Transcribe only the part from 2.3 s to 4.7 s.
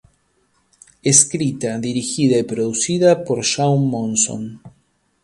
y producida por Shaun Monson.